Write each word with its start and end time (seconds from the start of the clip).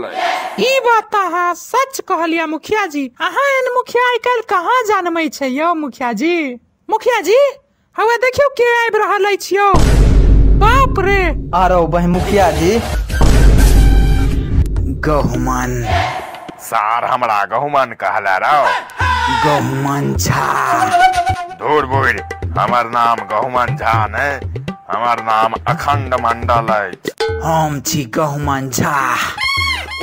ई 0.00 0.68
बात 0.84 1.08
त 1.14 1.54
सच 1.62 1.98
कहलिया 2.08 2.46
मुखिया 2.52 2.84
जी 2.92 3.02
अहाँ 3.26 3.42
एन 3.56 3.66
मुखिया 3.74 4.04
काल्हि 4.26 4.42
कहाँ 4.52 4.76
जानमै 4.90 5.24
छै 5.36 5.48
यौ 5.48 5.72
मुखिया 5.80 6.12
जी 6.20 6.30
मुखिया 6.88 7.20
जी 7.26 7.36
हवे 7.96 8.16
देखियौ 8.22 8.48
के 8.60 8.68
आबि 8.76 8.98
रहल 9.02 9.24
अछि 9.32 9.56
यौ। 9.56 9.66
बाप 10.62 11.00
रे! 11.06 11.18
आरो 11.60 11.80
बह 11.94 12.06
मुखिया 12.14 12.50
जी 12.60 12.72
गहुमन। 15.08 15.76
सार 16.70 17.04
हमरा 17.12 17.44
गहुमन 17.52 17.92
कहला 18.04 18.36
रहो 18.46 18.64
गहुमन 19.44 20.14
झा। 20.16 20.46
धूर 21.60 21.86
बूढ़ 21.92 22.20
हमर 22.58 22.90
नाम 22.96 23.26
गहुमन 23.34 23.76
झा 23.76 23.94
ने 24.16 24.28
हमर 24.92 25.22
नाम 25.28 25.60
अखंड 25.74 26.14
मंडल 26.24 26.74
अछि। 26.80 27.21
हम 27.44 27.80
छी 27.86 28.04
गहुमन 28.14 28.68
झा 28.70 28.98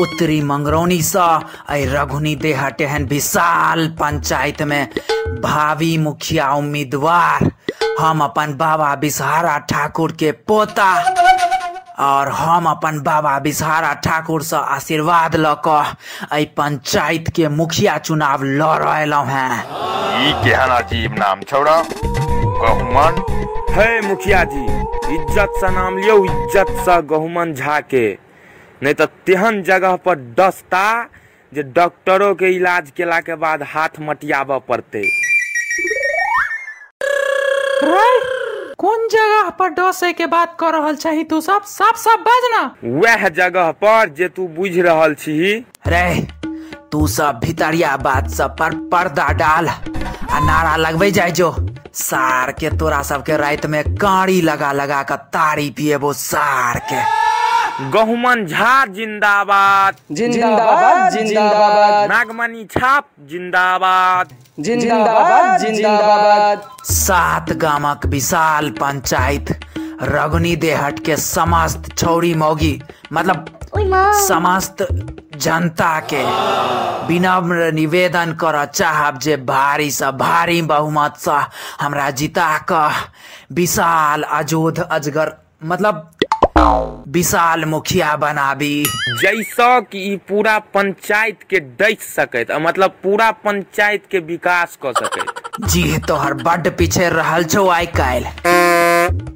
उत्तरी 0.02 0.42
मंगरौनी 0.42 1.02
सँ 1.04 1.28
अइ 1.70 1.86
रघुनी 1.86 2.36
देहट 2.36 2.82
एहन 2.82 3.06
विशाल 3.06 3.88
पंचायत 4.00 4.62
में 4.72 4.88
भावी 5.44 5.98
मुखिया 5.98 6.52
उम्मीदवार। 6.54 7.50
हम 8.00 8.24
अपन 8.24 8.54
बाबा 8.58 8.94
बिसहारा 8.96 9.58
ठाकुर 9.72 10.12
के 10.20 10.32
पोता 10.48 10.92
और 12.06 12.30
हम 12.32 12.66
अपन 12.70 13.00
बाबा 13.04 13.38
बिसहारा 13.40 13.94
ठाकुर 14.06 14.44
से 14.44 14.56
आशीर्वाद 14.56 15.36
ल 15.36 15.56
क 15.68 15.84
पंचायत 16.58 17.30
के 17.36 17.48
मुखिया 17.48 17.98
चुनाव 17.98 18.44
लड़ 18.44 18.84
एलहुं 18.98 19.28
हैं। 19.28 19.64
ई 20.28 20.34
केहन 20.44 20.76
अजीब 20.78 21.16
नाम 21.20 21.42
छौड़ा? 21.50 21.82
गहुमन? 22.62 23.24
हे 23.76 23.90
मुखिया 24.08 24.44
जी 24.54 24.79
इज़्ज़त 25.12 25.54
से 25.60 25.70
नाम 25.72 25.98
लियो 25.98 26.16
इज़्ज़त 26.26 26.68
से 26.86 27.02
गहुमन 27.08 27.54
झा 27.54 27.80
के 27.94 28.08
नहीं 28.84 28.94
तो 28.94 29.06
तेहन 29.26 29.62
जगह 29.64 29.96
पर 30.06 30.16
डसता 30.40 30.88
जे 31.52 31.64
डॉक्टरों 31.76 32.34
के 32.36 32.50
इलाज 32.56 32.92
केला 32.98 33.20
के 33.20 33.36
बाद 33.36 33.64
हाथ 33.68 34.00
मटियाब 34.00 34.52
पड़ते। 34.70 35.02
रे 37.84 38.10
कोन 38.80 39.08
जगह 39.12 39.50
पर 39.60 39.70
डसे 39.70 40.12
के 40.14 40.26
बात 40.28 40.56
कर 40.60 40.74
रहल 40.74 40.96
छही 40.96 41.24
तू 41.24 41.40
सब? 41.42 41.64
सब 41.64 41.96
सब 41.98 42.24
बजना 42.28 42.64
वह 43.00 43.28
जगह 43.30 43.72
पर 43.84 44.10
जे 44.18 44.28
तू 44.28 44.48
बुझ 44.50 44.78
रहल 44.78 45.14
छी। 45.16 45.58
रे 45.88 46.28
तू 46.92 47.08
सब 47.08 47.40
भितरिया 47.44 47.96
बात 47.98 48.30
सब 48.32 48.56
पर 48.60 48.76
पर्दा 48.92 49.28
डाल 49.40 49.68
आ 49.68 50.40
नारा 50.40 50.76
लगबे 50.78 51.12
जाय 51.12 51.32
जो। 51.32 51.50
सार 51.94 52.52
के 52.52 52.70
तोरा 52.70 53.02
सबके 53.04 53.38
रात 53.38 53.66
में 53.66 53.96
काड़ी 53.96 54.42
लगा 54.42 54.72
लगा 54.72 55.04
कर 55.04 55.16
तारी 55.16 55.70
पिएबो 55.70 56.14
सार 56.14 56.80
के। 56.80 57.30
गहुमन 57.90 58.46
झा 58.46 58.86
जिंदाबाद। 58.86 59.96
जिंदाबाद 60.12 61.12
जिंदाबाद 61.12 62.10
नागमणि 62.10 62.68
छाप 62.72 63.06
जिंदाबाद। 63.20 64.30
जिंदाबाद 64.60 65.60
जिंदाबाद। 65.60 66.62
सात 66.84 67.52
गामक 67.52 68.06
विशाल 68.06 68.70
पंचायत। 68.70 69.60
रगनी 70.02 70.56
देहट 70.56 71.00
के 71.06 71.16
समस्त 71.18 71.92
छौरी 71.98 72.34
मौगी 72.42 72.80
मतलब 73.14 73.46
समस्त 74.28 74.88
जनता 75.42 76.00
के 76.14 76.24
विनम्र 77.08 77.72
निवेदन 77.74 78.34
कर 78.42 78.64
चाहब 78.66 79.18
जे 79.26 79.38
भारी 79.52 79.90
से 79.92 80.12
भारी 80.24 80.62
बहुमत 80.72 81.16
से 81.26 81.38
हमरा 81.84 82.10
जिता 82.22 82.50
क 82.72 82.82
विशाल 83.60 84.24
अजोध 84.40 84.80
अजगर 84.80 85.34
मतलब 85.66 86.10
विशाल 87.14 87.64
मुखिया 87.66 88.16
बनाबी। 88.18 88.84
जैसा 89.22 89.80
कि 89.92 90.00
ई 90.14 90.16
पूरा 90.30 90.58
पंचायत 90.74 91.40
के 91.50 91.60
डस 91.60 92.04
सकैत 92.16 92.52
अ, 92.52 92.60
मतलब 92.60 92.96
पूरा 93.04 93.32
पंचायत 93.46 94.04
के 94.12 94.20
विकास 94.30 94.78
कर 94.86 94.94
सकैत। 95.04 95.68
जी 95.70 95.98
तोहर 96.08 96.34
बड 96.44 96.70
पीछे 96.78 97.10
रहल 97.10 97.44
छौ 97.44 97.68
आइ 97.70 97.86
काल्हि। 98.00 98.32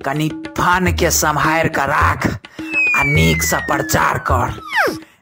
कनी 0.06 0.30
फन 0.58 0.96
के 1.00 1.12
सम्हार 1.12 1.68
कर 1.68 1.90
राख 1.90 2.28
आ 2.28 3.04
नीक 3.06 3.44
से 3.44 3.58
प्रचार 3.68 4.18
कर। 4.32 4.60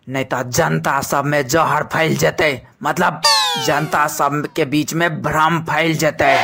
नहीं 0.10 0.26
तो 0.26 0.42
जनता 0.50 1.00
सब 1.02 1.26
में 1.26 1.46
जहर 1.48 1.84
फैल 1.84 2.16
जेतै। 2.18 2.52
मतलब 2.84 3.22
जनता 3.66 4.06
सब 4.08 4.48
के 4.56 4.66
बीच 4.66 4.94
में 4.94 5.22
भ्रम 5.22 5.60
फैल 5.70 5.96
जेतै। 5.98 6.36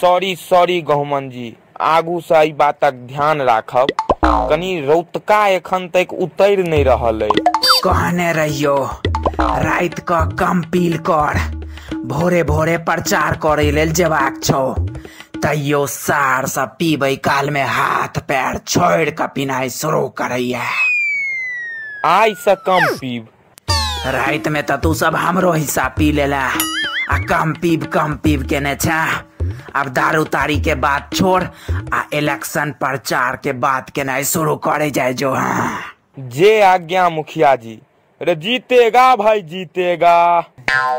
सॉरी 0.00 0.34
सॉरी 0.36 0.80
गहुमन 0.82 1.28
जी। 1.30 1.54
आगू 1.80 2.20
से 2.20 2.42
ई 2.42 2.52
बातक 2.52 2.92
ध्यान 3.08 3.42
राखब। 3.42 3.86
कनी 4.24 4.80
रौतका 4.86 5.46
एखन 5.46 5.88
तक 5.88 6.12
उतर 6.12 6.62
नहीं 6.64 6.84
रहल 6.84 7.20
अइ। 7.20 7.40
कहने 7.84 8.32
रहियो 8.32 8.76
रात 9.40 9.98
का 10.08 10.24
कम 10.38 10.62
पील 10.72 10.96
कर। 11.10 11.38
भोरे 12.06 12.42
भोरे 12.42 12.76
प्रचार 12.78 13.36
करे 13.36 13.70
लेल 13.72 13.92
जेबाक 13.92 14.40
छौ। 14.44 14.74
तैयो 15.44 15.86
सार 15.86 16.46
सब 16.46 16.68
पीबै 16.78 17.14
काल 17.16 17.50
में 17.50 17.64
हाथ 17.68 18.18
पैर 18.28 18.58
छोड़ 18.58 19.10
के 19.10 19.26
पिनाइ 19.34 19.70
शुरू 19.70 20.06
करैया 20.18 20.62
आइ 22.04 22.34
से 22.34 22.54
कम 22.66 22.86
पीब। 23.00 23.26
रात 24.06 24.48
में 24.48 24.62
तो 24.66 24.76
तू 24.76 24.92
सब 24.94 25.16
हमरो 25.16 25.52
हिस्सा 25.52 25.86
पी 25.98 26.10
लेला 26.12 26.40
आ 27.10 27.18
कम 27.28 27.52
पीब 27.62 27.84
कम 27.92 28.14
पीब 28.24 28.46
केने 28.48 28.74
छा। 28.76 29.00
अब 29.76 29.88
दारू 29.92 30.24
तारी 30.32 30.60
के 30.60 30.74
बात 30.80 31.10
छोड़ 31.14 31.42
आ 31.44 32.02
इलेक्शन 32.14 32.72
प्रचार 32.80 33.36
के 33.44 33.52
बात 33.60 33.90
केनाइ 33.90 34.24
शुरू 34.24 34.56
करे 34.64 34.90
जाए 34.90 35.12
जो 35.12 35.34
हाँ। 35.34 35.80
जे 36.18 36.60
आज्ञा 36.62 37.08
मुखिया 37.10 37.54
जी 37.56 37.78
अरे 38.20 38.34
जीतेगा 38.36 39.14
भाई 39.16 39.42
जीतेगा। 39.44 40.18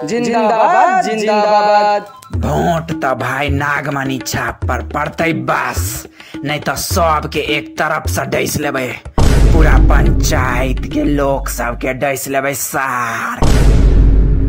जिंदाबाद 0.06 1.04
जिंदाबाद। 1.04 2.08
वोट 2.36 2.92
तो 3.02 3.14
भाई 3.16 3.50
नागमणि 3.52 4.18
छाप 4.28 4.64
पर 4.66 4.82
पड़ते 4.94 5.32
बस। 5.50 5.82
नहीं 6.46 6.60
तो 6.60 6.76
सब 6.76 7.30
के 7.34 7.40
एक 7.58 7.78
तरफ़ 7.80 8.08
से 8.12 8.26
डैस 8.26 8.58
लेबे। 8.58 8.88
पूरा 9.20 9.78
पंचायत 9.90 10.80
के 10.94 11.04
लोग 11.04 11.48
सब 11.50 11.78
के 11.82 11.94
डैस 11.94 12.28
लेबे 12.28 12.54
सार। 12.56 13.44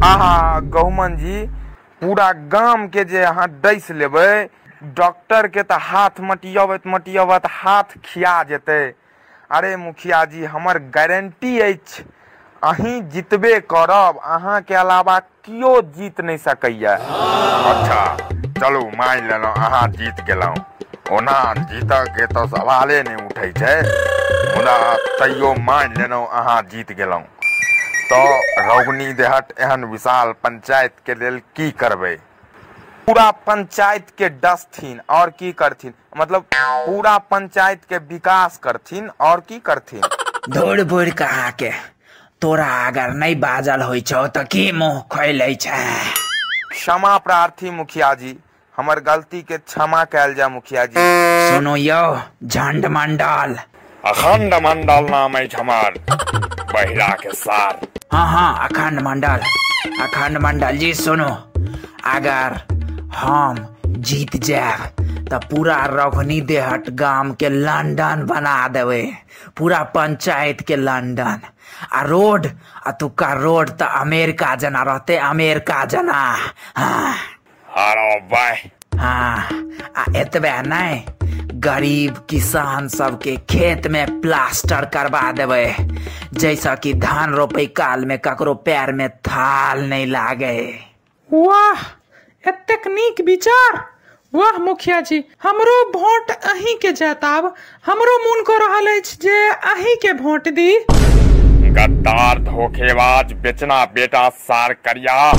आहा 0.05 0.61
गहुमन 0.61 1.17
जी 1.17 1.47
पूरा 2.01 2.31
गाँव 2.53 2.87
के 2.89 3.05
जे 3.05 3.23
अहाँ 3.25 3.49
डैस 3.63 3.91
लेबै 3.91 4.49
डॉक्टर 4.97 5.47
के 5.49 5.63
तऽ 5.63 5.79
हाथ 5.83 6.21
मटियबैत 6.21 6.87
मटियबैत 6.87 7.47
हाथ 7.51 7.97
खिया 8.05 8.43
जेतै। 8.43 8.83
अरे 9.51 9.77
मुखिया 9.77 10.25
जी 10.25 10.45
हमर 10.45 10.79
गारंटी 10.95 11.59
अछि। 11.61 12.05
अहीं 12.67 13.01
जितबे 13.11 13.59
करब, 13.61 14.19
अहाँके 14.25 14.75
अलावा 14.75 15.19
कियो 15.19 15.81
जीत 15.97 16.21
नहीं 16.21 16.37
सकैया 16.37 16.95
अच्छा 16.95 18.17
चलू, 18.61 18.81
मान 18.99 19.29
लेलहुँ, 19.29 19.55
अहाँ 19.55 19.87
जीत 19.89 20.25
गेलहुँ। 20.27 20.57
ओना 21.13 21.55
जीतके 21.55 22.27
तऽ 22.27 22.47
सवाले 22.47 23.03
नहि 23.03 23.15
उठै 23.15 23.53
छै। 23.53 23.77
मुदा 24.57 24.97
तैयो 24.97 25.55
मान 25.63 25.95
लेलहुँ, 25.99 26.27
अहाँ 26.27 26.63
जीत 26.63 26.93
गेलहुँ। 26.93 27.23
तऽ 28.11 28.67
रौगनी 28.67 29.13
देहट, 29.13 29.53
एहन 29.61 29.85
विशाल 29.85 30.33
पंचायत 30.45 30.95
के 31.07 31.15
लेल 31.15 31.39
की 31.57 31.71
करबे? 31.71 32.15
पूरा 33.07 33.31
पंचायत 33.31 34.07
के 34.19 34.29
डसथिन 34.29 35.01
और 35.11 35.31
की 35.31 35.53
करथिन? 35.53 35.95
मतलब 36.17 36.47
पूरा 36.55 37.19
पंचायत 37.19 37.85
के 37.85 37.99
विकास 37.99 38.57
करथिन 38.63 39.11
और 39.21 39.41
की 39.41 39.59
करथिन? 39.59 40.01
दौड़ 40.49 40.83
बुड़ 40.83 41.11
कहा 41.11 41.51
के 41.51 41.71
तोरा 42.47 42.67
अगर 42.87 43.13
नहीं 43.19 43.35
बाजल 43.43 43.81
होइ 43.83 44.01
छौ 44.07 44.27
तो 44.31 44.43
की 44.47 44.65
मुँह 44.73 44.99
खोलै 45.11 45.55
छै? 45.55 45.79
क्षमा 46.71 47.17
प्रार्थी 47.19 47.71
मुखिया 47.71 48.13
जी 48.15 48.31
हमर 48.75 49.01
गलती 49.09 49.41
के 49.43 49.57
क्षमा 49.59 50.03
कैल 50.15 50.35
जाय 50.35 50.49
मुखिया 50.49 50.85
जी 50.87 50.95
सुनो 50.95 51.75
यो 51.77 52.03
झंड 52.45 52.87
मंडल। 52.97 53.57
अखंड 54.05 54.55
मंडल 54.67 55.11
नाम 55.11 55.37
है 55.37 55.45
हमर 55.57 55.99
बहिरा 56.73 57.09
के 57.23 57.33
सार। 57.35 57.81
हाँ 58.13 58.27
हाँ 58.33 58.69
अखंड 58.69 59.01
मंडल 59.09 59.41
अखंड 60.07 60.39
मंडल 60.47 60.79
जी 60.79 60.93
सुनो। 60.95 61.31
अगर 62.15 62.61
हम 63.17 63.67
जीत 64.07 64.37
जाब 64.47 64.81
तो 65.31 65.39
पूरा 65.39 65.77
रघुनी 65.91 66.41
देहट 66.41 66.91
गाँव 66.91 67.33
के 67.35 67.49
लंदन 67.49 68.23
बना 68.27 68.69
देवे। 68.69 69.13
पूरा 69.57 69.83
पंचायत 69.83 70.61
के 70.61 70.77
लंदन। 70.77 71.41
आ 71.93 72.03
रोड 72.03 72.47
अतुका 72.87 73.33
रोड 73.33 73.71
तो 73.71 73.85
अमेरिका 73.85 74.55
जना 74.55 74.83
रहते 74.83 75.17
अमेरिका 75.17 75.85
जना। 75.85 76.37
हाँ। 76.77 77.15
हाँ। 78.99 79.49
आ 79.97 80.05
एतबे 80.17 80.63
नहीं 80.63 81.03
गरीब 81.61 82.27
किसान 82.31 82.89
सबके 82.89 83.37
खेत 83.37 83.87
में 83.87 84.21
प्लास्टर 84.21 84.85
करवा 84.85 85.33
देवे। 85.33 85.77
जैसा 86.35 86.75
कि 86.75 86.95
धान 86.95 87.35
रोपे 87.35 87.67
काल 87.67 88.05
में 88.05 88.19
ककरो 88.19 88.55
पैर 88.55 88.93
में 88.93 89.09
थाल 89.09 89.89
नहीं 89.89 90.07
लागे। 90.07 90.81
वाह 91.33 91.83
एतेक 92.49 92.87
नीक 92.87 93.21
विचार। 93.27 93.96
वाह 94.37 94.57
मुखिया 94.59 95.01
जी 95.01 95.23
हमरो 95.43 95.75
वोट 95.91 96.31
अहीं 96.31 96.75
के 96.77 96.91
जताब। 96.93 97.45
हमरो 97.87 98.17
मोन 98.21 98.43
को 98.43 98.57
रहल 98.59 98.87
अछि 98.89 99.17
जे 99.23 99.37
अहीं 99.71 99.95
के 99.97 100.13
वोट 100.15 100.49
दी। 100.49 100.73
गद्दार 101.77 102.39
धोखेबाज 102.43 103.33
बेचना 103.43 103.85
बेटा 103.95 104.29
सार 104.43 104.73
करिया। 104.85 105.33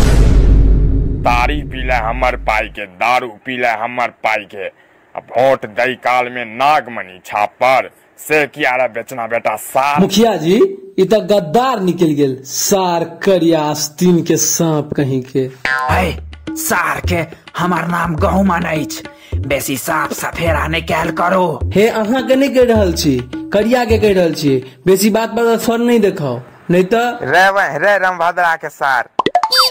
तारी 1.24 1.62
पीले 1.64 1.96
हमर 2.08 2.36
पाई 2.48 2.68
के 2.70 2.86
दारू 2.98 3.28
पीले 3.46 3.76
हमर 3.84 4.14
पाई 4.24 4.48
के 4.56 4.68
वोट 5.16 5.66
दई 5.78 5.96
काल 6.04 6.30
में 6.30 6.44
नागमणि 6.48 7.20
छाप 7.26 7.54
पर 7.64 7.90
से 8.20 8.46
किया 8.48 8.76
रे 8.76 8.88
बेचना 8.90 9.28
बेटा 9.28 9.56
सार? 9.56 10.00
मुखिया 10.02 10.36
जी 10.38 10.56
ई 11.00 11.06
त 11.06 11.20
गद्दार 11.32 11.80
निकल 11.82 12.14
गेल। 12.14 12.40
सार 12.46 13.04
करिया 13.24 13.62
आस्तीन 13.62 14.24
के 14.24 14.38
सांप 14.44 14.94
कहीं 14.94 15.22
के 15.24 15.50
है 15.68 16.27
सार 16.58 17.00
के 17.10 17.16
हमार 17.58 17.88
नाम 17.88 18.16
गहुमन 18.16 18.64
अछि 18.64 19.04
बेसी 19.48 19.76
साफ़ 19.78 20.14
सफेरा 20.14 20.66
नहीं 20.68 20.82
कैल 20.84 21.12
करो। 21.12 21.48
हे 21.74 21.88
अहाँ 21.90 22.22
के 22.28 22.36
नहीं 22.36 22.50
कह 22.56 22.64
रहल 22.66 22.94
छी? 22.94 23.18
करिया 23.54 23.84
के 23.86 23.98
कह 23.98 24.14
रहल 24.14 24.34
छी? 24.34 24.56
बेसी 24.86 25.10
बात 25.10 25.30
पर 25.30 25.58
फर 25.58 25.78
नहीं 25.78 26.00
देखाओ 26.00 26.40
नहीं 26.72 26.84
तो 26.84 27.00
रे 27.24 27.48
वह 27.50 27.78
रे 27.78 27.98
रामभद्रा 27.98 28.56
के 28.56 28.70
सार। 28.70 29.10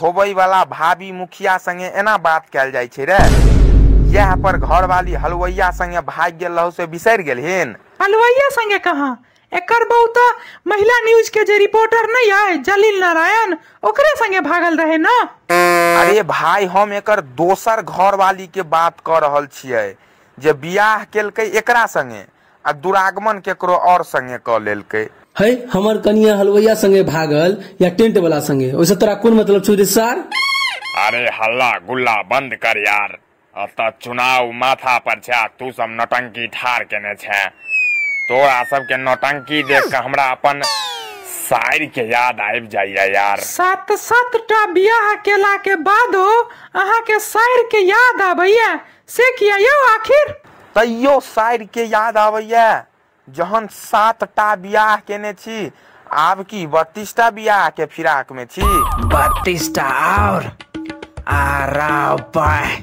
होबई 0.03 0.35
वाला 0.35 0.65
भाभी 0.65 1.13
मुखिया 1.13 1.57
संगे 1.59 1.93
एना 1.97 2.17
बात 2.19 2.49
कैल 2.53 2.73
जाइ 2.73 2.87
छै 2.87 3.05
रे। 3.05 3.19
यह 4.15 4.35
पर 4.45 4.57
घर 4.57 4.87
वाली 4.87 5.15
हलवैया 5.15 5.71
संगे 5.71 6.01
भाग 6.07 6.39
गेल 6.39 6.53
रहू 6.53 6.71
से 6.71 6.87
बिसरि 6.87 7.23
गेलहिन 7.23 7.75
हलवैया 8.03 8.49
संगे 8.51 8.79
कहा? 8.81 9.17
एकर 9.53 9.85
बहु 9.89 10.07
तो 10.15 10.29
महिला 10.69 10.95
न्यूज़ 11.05 11.31
के 11.31 11.45
जे 11.45 11.59
रिपोर्टर 11.59 12.07
नहीं 12.13 12.33
है 12.33 12.57
जलील 12.63 12.99
नारायण 13.01 13.55
ओकरे 13.85 14.15
संगे 14.17 14.41
भागल 14.41 14.77
रहे 14.77 14.97
ना? 14.99 15.13
अरे 15.77 16.23
भाई 16.25 16.65
हम 16.73 16.93
एकर 16.95 17.21
दोसर 17.37 17.83
घर 17.83 18.15
वाली 18.17 18.47
के 18.55 18.63
बात 18.71 19.01
कर 19.07 19.23
रहल 19.23 19.47
छियै 19.53 19.87
जे 20.39 20.53
बियाह 20.63 21.05
केलकै 21.13 21.47
एकरा 21.59 21.85
संगे 21.89 22.25
आ 22.65 22.73
दुरागमन 22.85 23.39
केकरो 23.41 23.77
और 23.91 24.05
संगे 24.05 24.39
क 24.49 24.59
लेलकै। 24.63 25.05
है 25.41 25.51
हमर 25.73 25.99
कनिया 26.01 26.37
हलवैया 26.37 26.75
संगे 26.75 27.03
भागल 27.05 27.57
या 27.81 27.89
टेंट 27.97 28.17
वाला 28.19 28.41
संगे? 28.41 28.73
ओइसे 28.73 28.95
तोरा 28.97 29.15
कोन 29.23 29.35
मतलब 29.35 29.63
छौ 29.65 29.85
सार? 29.87 30.25
अरे 30.99 31.25
हल्ला 31.39 31.71
गुल्ला 31.87 32.17
बंद 32.31 32.55
कर 32.63 32.79
यार। 32.79 33.17
अब 33.55 33.69
तो 33.77 33.91
चुनाव 34.03 34.51
माथा 34.55 34.97
पर 34.99 35.21
छै 35.21 35.45
तू 35.59 35.71
सब 35.73 35.95
नौटंकी 35.99 36.47
ठार 36.55 36.85
केने 36.85 37.15
छै। 37.17 37.45
तोरा 38.29 38.63
सबके 38.71 38.97
नौटंकी 38.99 39.63
देख 39.65 39.91
के 39.91 39.97
हमरा 39.99 40.25
अपन 40.31 40.63
शायर 41.49 41.85
के 41.95 42.03
याद 42.11 42.41
आबि 42.41 42.67
जाइया 42.73 43.05
यार। 43.15 43.41
सात 43.41 43.93
सात 43.99 44.37
टा 44.51 44.65
बियाह 44.73 45.13
केला 45.25 45.57
के 45.67 45.75
बादो 45.89 46.27
अहाँ 46.83 47.01
के 47.07 47.19
शायर 47.21 47.63
के 47.73 47.81
याद 47.89 48.21
आबैया 48.23 48.75
से 49.17 49.31
किया 49.39 49.57
यौ 49.57 49.79
आखिर? 49.95 50.33
तैयो 50.77 51.19
साइर 51.21 51.65
के 51.75 51.85
याद 51.85 52.17
आबैया 52.19 52.69
जहन 53.29 53.67
सात 53.73 54.25
टा 54.37 54.55
बियाह 54.65 54.97
केने 55.07 55.33
छी 55.33 55.71
आब 56.25 56.43
की 56.51 56.67
बत्तीस 56.75 57.15
टा 57.17 57.31
बियाह 57.39 57.69
के 57.77 57.85
फिराक 57.95 58.33
में 58.33 58.45
छी? 58.47 58.63
बत्तीस 59.15 59.75
टा 59.75 59.89
और? 60.33 60.51
आराव 61.37 62.19
पाए 62.37 62.77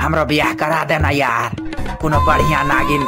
हमरो 0.00 0.24
बियाह 0.24 0.54
करा 0.62 0.84
देना 0.92 1.10
यार। 1.10 1.56
कोनो 2.00 2.20
बढ़िया 2.26 2.62
नागिन 2.72 3.06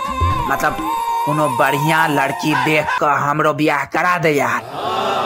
मतलब 0.51 0.77
कोनो 1.25 1.49
बढ़िया 1.59 2.07
लड़की 2.07 2.55
देख 2.65 2.87
कर 3.01 3.11
हमरो 3.19 3.53
बियाह 3.61 3.85
करा 3.93 4.17
दे 4.19 4.31
यार 4.31 4.63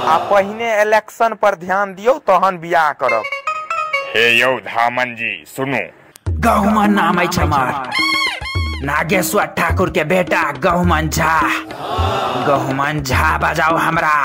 आ 0.09 0.17
पहिने 0.31 0.81
इलेक्शन 0.83 1.35
पर 1.43 1.55
ध्यान 1.65 1.95
दियौ 1.95 2.13
तहन 2.31 2.59
बियाह 2.59 2.93
करब। 3.03 3.23
हे 4.15 4.29
यौ 4.39 4.55
धामन 4.67 5.15
जी 5.15 5.33
सुनू। 5.47 5.81
गहुमन 6.45 6.93
नाम 6.93 7.21
अछि 7.23 7.41
हमर। 7.41 7.91
नागेश्वर 8.85 9.47
ठाकुर 9.59 9.91
के 9.91 10.05
बेटा 10.13 10.43
गहुमन 10.65 11.09
झा। 11.09 11.35
गहुमन 12.47 13.03
झा 13.03 13.37
बजाओ 13.39 13.77
हमरा। 13.77 14.17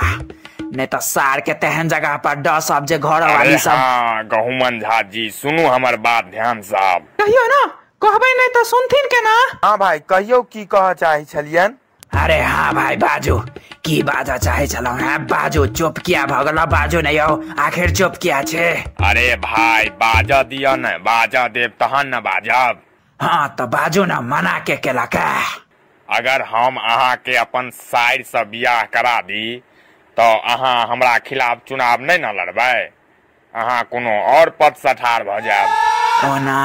नहीं 0.75 0.87
तो 0.87 0.99
सार 1.05 1.39
के 1.47 1.53
तेहन 1.63 1.89
जगह 1.89 2.15
पर 2.17 2.35
डसब 2.45 2.85
जे 2.85 2.97
घर 2.97 3.21
वाली 3.33 3.57
सब 3.57 3.71
हाँ 3.71 4.23
गहुमन 4.27 4.79
झा 4.79 5.01
जी 5.13 5.29
सुनू 5.31 5.67
हमर 5.67 5.95
बात 6.05 6.25
ध्यान 6.31 6.61
साहब 6.69 7.07
कहियो 7.21 7.47
ना। 7.47 7.63
कहबै 8.03 8.31
नहीं 8.37 8.49
तो 8.53 8.63
सुनथिन 8.69 9.05
के 9.13 9.21
ना 9.21 9.35
हाँ 9.63 9.77
भाई 9.77 9.99
कहियो 10.09 10.41
की 10.53 10.63
कह 10.73 10.91
चाहे 10.93 11.23
छलियन? 11.25 11.77
अरे 12.21 12.39
हाँ 12.41 12.73
भाई 12.75 12.95
बाजू। 13.03 13.37
की 13.85 14.01
बाजा 14.03 14.35
चाहे 14.37 14.65
छलौ 14.67 14.91
हैं? 14.95 15.25
बाजू 15.27 15.65
चुप 15.67 15.97
किया 16.05 16.25
भगल 16.25 16.63
बाजू 16.73 17.01
नहीं 17.01 17.19
हो 17.19 17.43
आखिर 17.59 17.91
चुप 17.95 18.15
किया 18.21 18.41
छे। 18.51 18.67
अरे 19.09 19.35
भाई 19.45 19.89
बाजा 20.03 20.41
दिया 20.51 20.75
न 20.75 20.91
बाजा 21.07 21.47
देव 21.55 21.69
तहन 21.79 22.15
न 22.15 22.19
बाजब। 22.27 22.81
हाँ 23.19 23.47
तो 23.57 23.67
बाजू 23.67 24.05
ना 24.05 24.19
मना 24.21 24.57
के 24.67 24.75
केलक 24.85 25.15
है। 25.15 25.43
अगर 26.09 26.41
हम 26.51 26.77
अहाँ 26.77 27.15
के 27.25 27.35
अपन 27.37 27.69
साइड 27.73 28.25
से 28.25 28.43
बियाह 28.51 28.81
करा 28.93 29.19
दी 29.31 29.55
तो 30.17 30.29
अहाँ 30.53 30.75
हमरा 30.87 31.17
खिलाफ 31.27 31.61
चुनाव 31.67 32.01
नहीं 32.01 32.19
न 32.19 32.35
लड़बै। 32.39 32.73
अहाँ 33.53 33.83
कोनो 33.91 34.19
और 34.37 34.49
पद 34.61 34.75
से 34.83 34.93
ठाढ़ 34.93 35.23
भऽ 35.23 35.39
जायब। 35.47 35.82
ओना 36.23 36.59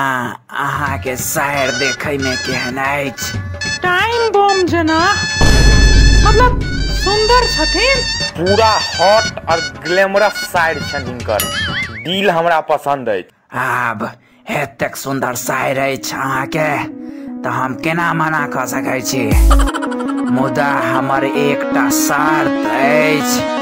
अहाँ 0.64 0.98
के 1.02 1.16
शायर 1.16 1.70
देखे 1.78 2.16
में 2.18 2.36
केहन 2.46 2.78
अछि? 2.78 3.38
टाइम 3.82 4.28
बम 4.36 4.62
जना। 4.66 4.98
मतलब 6.26 6.60
सुंदर 7.02 7.46
छथिन। 7.54 8.02
पूरा 8.38 8.70
हॉट 8.98 9.48
और 9.50 9.60
ग्लैमरस 9.86 10.44
साइड 10.52 10.80
छनि 10.90 11.04
हिनकर। 11.10 11.44
डील 12.04 12.30
हमरा 12.30 12.60
पसंद 12.70 13.08
अछि। 13.08 13.28
आब 13.58 14.10
एतेक 14.62 14.96
सुंदर 14.96 15.34
शायर 15.46 15.78
अछि 15.78 16.14
अहाँके 16.16 16.68
तऽ 17.42 17.50
हम 17.58 17.74
केना 17.84 18.12
मना 18.14 18.46
कऽ 18.54 18.66
सकै 18.74 19.00
छी? 19.10 19.24
मुदा 20.38 20.70
हमर 20.94 21.24
एकटा 21.24 21.88
शर्त 21.98 22.66
अछि। 22.78 23.57